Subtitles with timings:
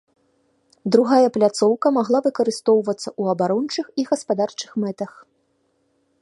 [0.93, 5.11] Другая пляцоўка магла выкарыстоўвацца ў абарончых і гаспадарчых мэтах.